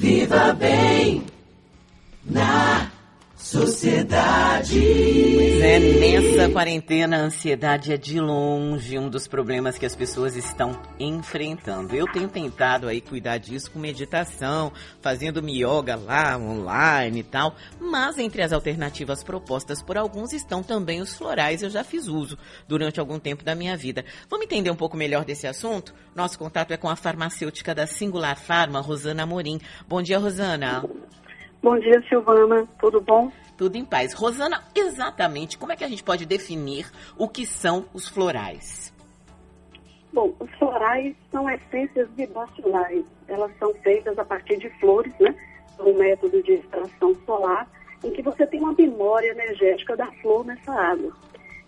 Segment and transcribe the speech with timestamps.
[0.00, 0.79] Viva bem
[3.50, 4.78] sociedade.
[5.60, 10.80] É, nessa quarentena, a ansiedade é de longe um dos problemas que as pessoas estão
[11.00, 11.96] enfrentando.
[11.96, 18.18] Eu tenho tentado aí cuidar disso com meditação, fazendo yoga lá online e tal, mas
[18.18, 21.60] entre as alternativas propostas por alguns estão também os florais.
[21.60, 22.38] Eu já fiz uso
[22.68, 24.04] durante algum tempo da minha vida.
[24.28, 25.92] Vamos entender um pouco melhor desse assunto?
[26.14, 29.60] Nosso contato é com a farmacêutica da Singular Farma, Rosana Morim.
[29.88, 30.84] Bom dia, Rosana.
[31.62, 32.66] Bom dia, Silvana.
[32.78, 33.30] Tudo bom?
[33.56, 34.14] Tudo em paz.
[34.14, 38.94] Rosana, exatamente como é que a gente pode definir o que são os florais?
[40.10, 43.04] Bom, os florais são essências vibracionais.
[43.28, 45.34] Elas são feitas a partir de flores, né?
[45.78, 47.68] Um método de extração solar,
[48.02, 51.12] em que você tem uma memória energética da flor nessa água.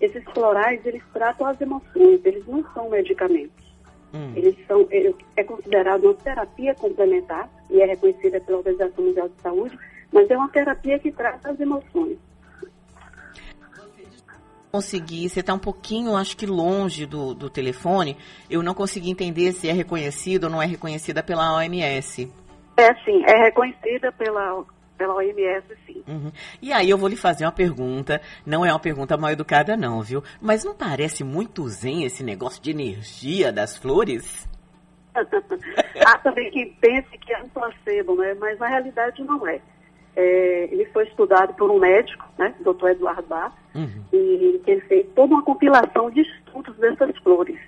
[0.00, 3.67] Esses florais, eles tratam as emoções, eles não são medicamentos.
[4.12, 4.32] Hum.
[4.34, 9.42] Eles são, ele é considerado uma terapia complementar e é reconhecida pela Organização Mundial de
[9.42, 9.78] Saúde,
[10.12, 12.16] mas é uma terapia que trata as emoções.
[14.70, 18.16] Consegui, você está um pouquinho, acho que longe do, do telefone.
[18.50, 22.30] Eu não consegui entender se é reconhecida ou não é reconhecida pela OMS.
[22.76, 24.64] É sim, é reconhecida pela
[24.98, 26.02] pela OMS, sim.
[26.06, 26.32] Uhum.
[26.60, 30.02] E aí eu vou lhe fazer uma pergunta, não é uma pergunta mal educada não,
[30.02, 30.22] viu?
[30.42, 34.46] Mas não parece muito zen esse negócio de energia das flores?
[35.14, 38.34] Há também quem pense que é um placebo, né?
[38.38, 39.60] Mas na realidade não é.
[40.16, 42.88] é ele foi estudado por um médico, né, Dr.
[42.88, 44.04] Eduardo Bar, uhum.
[44.12, 47.58] e que ele fez toda uma compilação de estudos dessas flores.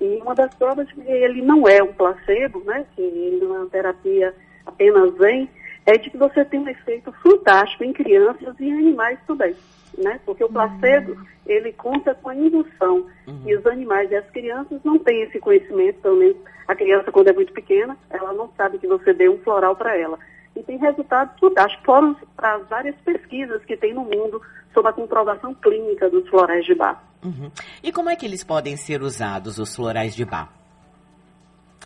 [0.00, 3.58] E uma das provas que ele não é um placebo, né, que ele não é
[3.60, 4.34] uma terapia
[4.64, 5.48] apenas zen,
[5.90, 9.54] é de que você tem um efeito fantástico em crianças e em animais também,
[9.98, 10.20] né?
[10.24, 10.52] Porque o uhum.
[10.52, 11.24] placebo, uhum.
[11.46, 13.06] ele conta com a indução.
[13.26, 13.42] Uhum.
[13.44, 16.36] E os animais e as crianças não têm esse conhecimento, pelo menos
[16.68, 19.96] a criança, quando é muito pequena, ela não sabe que você deu um floral para
[19.96, 20.18] ela.
[20.54, 24.40] E tem resultados fantásticos, foram para as várias pesquisas que tem no mundo
[24.72, 27.02] sobre a comprovação clínica dos florais de bar.
[27.24, 27.50] Uhum.
[27.82, 30.59] E como é que eles podem ser usados, os florais de bar?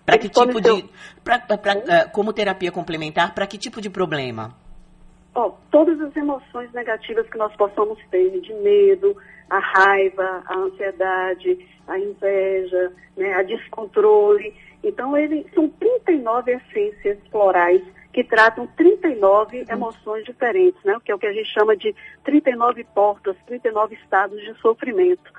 [0.04, 0.84] Para que tipo de.
[1.22, 4.54] Pra, pra, pra, uh, como terapia complementar, para que tipo de problema?
[5.34, 9.16] Oh, todas as emoções negativas que nós possamos ter, de medo,
[9.50, 14.54] a raiva, a ansiedade, a inveja, né, a descontrole.
[14.82, 17.82] Então, ele, são 39 essências florais
[18.12, 19.64] que tratam 39 uhum.
[19.68, 21.92] emoções diferentes, né, que é o que a gente chama de
[22.22, 25.32] 39 portas, 39 estados de sofrimento.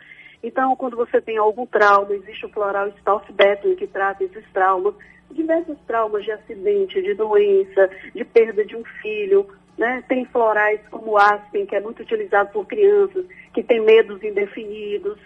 [0.46, 4.94] Então, quando você tem algum trauma, existe o floral Stauff Bettling, que trata esses traumas,
[5.32, 9.48] diversos traumas de acidente, de doença, de perda de um filho.
[9.76, 10.04] Né?
[10.08, 15.18] Tem florais como o Aspen, que é muito utilizado por crianças que têm medos indefinidos.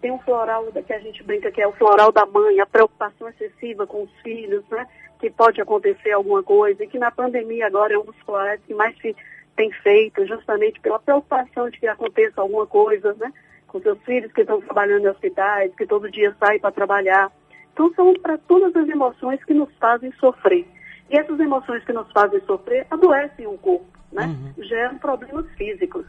[0.00, 3.28] Tem um floral que a gente brinca que é o floral da mãe, a preocupação
[3.28, 4.88] excessiva com os filhos, né?
[5.20, 8.74] que pode acontecer alguma coisa, e que na pandemia agora é um dos florais que
[8.74, 9.14] mais se
[9.54, 13.32] tem feito, justamente pela preocupação de que aconteça alguma coisa, né?
[13.74, 17.32] Com seus filhos que estão trabalhando em hospitais, que todo dia saem para trabalhar.
[17.72, 20.64] Então, são para todas as emoções que nos fazem sofrer.
[21.10, 24.26] E essas emoções que nos fazem sofrer adoecem o corpo, né?
[24.26, 24.64] Uhum.
[24.64, 26.06] Geram problemas físicos.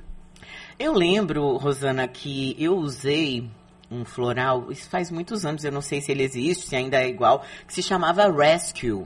[0.78, 3.50] Eu lembro, Rosana, que eu usei
[3.90, 7.08] um floral, isso faz muitos anos, eu não sei se ele existe, se ainda é
[7.08, 9.06] igual, que se chamava Rescue.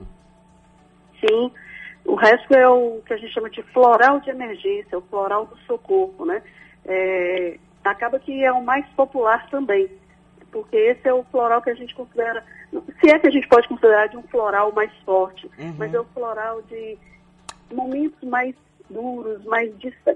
[1.18, 1.50] Sim,
[2.04, 5.56] o Rescue é o que a gente chama de floral de emergência, o floral do
[5.60, 6.42] socorro, né?
[6.84, 9.88] É, acaba que é o mais popular também,
[10.50, 12.44] porque esse é o floral que a gente considera,
[13.00, 15.74] se é que a gente pode considerar de um floral mais forte, uhum.
[15.78, 16.98] mas é o floral de
[17.72, 18.54] momentos mais
[18.88, 19.72] duros, mais,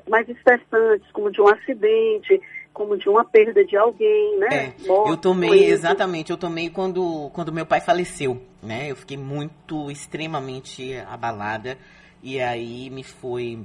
[0.08, 2.40] mais estressantes, como de um acidente,
[2.72, 4.48] como de uma perda de alguém, né?
[4.50, 8.90] É, Morte, eu tomei, exatamente, eu tomei quando, quando meu pai faleceu, né?
[8.90, 11.78] Eu fiquei muito, extremamente abalada
[12.22, 13.60] e aí me foi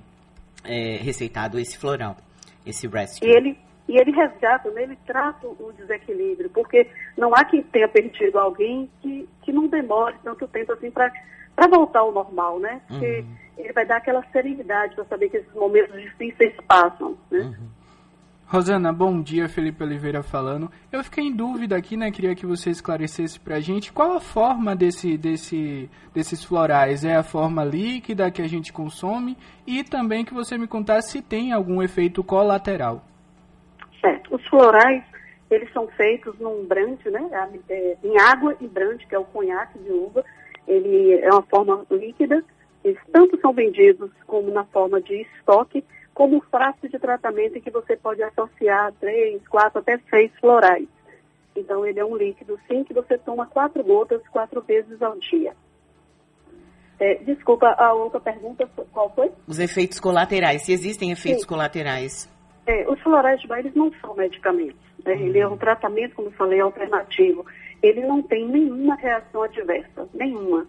[0.64, 2.16] é, receitado esse floral,
[2.66, 3.28] esse rescue.
[3.28, 3.58] E ele,
[3.90, 8.88] e ele resgata, né, ele trata o desequilíbrio, porque não há quem tenha perdido alguém
[9.02, 11.12] que, que não demore tanto tempo assim para
[11.68, 12.82] voltar ao normal, né?
[12.88, 13.36] Porque uhum.
[13.58, 17.40] ele vai dar aquela serenidade para saber que esses momentos difíceis passam, né?
[17.40, 17.68] Uhum.
[18.46, 20.72] Rosana, bom dia, Felipe Oliveira falando.
[20.92, 22.12] Eu fiquei em dúvida aqui, né?
[22.12, 27.04] Queria que você esclarecesse pra gente qual a forma desse, desse, desses florais.
[27.04, 29.36] É a forma líquida que a gente consome
[29.66, 33.09] e também que você me contasse se tem algum efeito colateral.
[34.02, 34.36] Certo.
[34.36, 35.04] Os florais,
[35.50, 37.30] eles são feitos num brande, né?
[37.70, 40.24] É, em água e brande, que é o conhaque de uva.
[40.68, 42.44] Ele é uma forma líquida.
[42.84, 47.72] Eles tanto são vendidos como na forma de estoque, como frasco de tratamento em que
[47.72, 50.88] você pode associar três, quatro, até seis florais.
[51.56, 55.54] Então, ele é um líquido, sim, que você toma quatro gotas quatro vezes ao dia.
[57.00, 59.32] É, desculpa, a outra pergunta, qual foi?
[59.48, 61.48] Os efeitos colaterais, se existem efeitos Sim.
[61.48, 62.39] colaterais.
[62.70, 64.80] É, os florais de bar, eles não são medicamentos.
[65.04, 65.16] Né?
[65.16, 65.26] Uhum.
[65.26, 67.44] Ele é um tratamento, como eu falei, alternativo.
[67.82, 70.68] Ele não tem nenhuma reação adversa, nenhuma.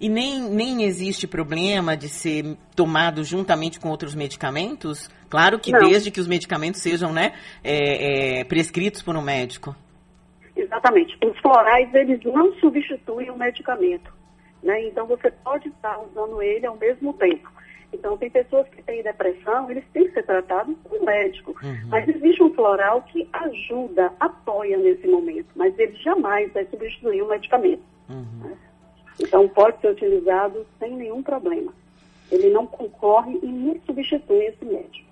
[0.00, 5.08] E nem, nem existe problema de ser tomado juntamente com outros medicamentos?
[5.30, 5.88] Claro que não.
[5.88, 7.32] desde que os medicamentos sejam né,
[7.62, 9.76] é, é, prescritos por um médico.
[10.56, 11.16] Exatamente.
[11.24, 14.12] Os florais, eles não substituem o medicamento.
[14.64, 14.88] Né?
[14.88, 17.48] Então, você pode estar usando ele ao mesmo tempo.
[17.94, 21.54] Então, tem pessoas que têm depressão, eles têm que ser tratados com um médico.
[21.62, 21.88] Uhum.
[21.88, 27.28] Mas existe um floral que ajuda, apoia nesse momento, mas ele jamais vai substituir o
[27.28, 27.82] medicamento.
[28.08, 28.48] Uhum.
[28.48, 28.56] Né?
[29.20, 31.72] Então, pode ser utilizado sem nenhum problema.
[32.30, 35.03] Ele não concorre e nem substitui esse médico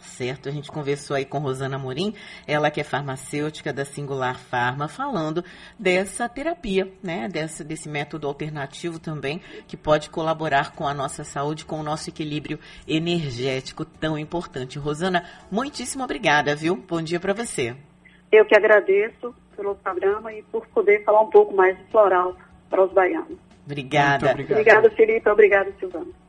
[0.00, 0.48] certo?
[0.48, 2.14] A gente conversou aí com Rosana Morim,
[2.46, 5.44] ela que é farmacêutica da Singular Pharma, falando
[5.78, 7.28] dessa terapia, né?
[7.28, 12.10] Dessa, desse método alternativo também, que pode colaborar com a nossa saúde, com o nosso
[12.10, 14.78] equilíbrio energético tão importante.
[14.78, 16.76] Rosana, muitíssimo obrigada, viu?
[16.76, 17.76] Bom dia para você.
[18.30, 22.36] Eu que agradeço pelo programa e por poder falar um pouco mais de floral
[22.68, 23.38] para os baianos.
[23.66, 24.30] Obrigada.
[24.30, 25.28] Obrigada, Felipe.
[25.28, 26.10] Obrigada, Silvana.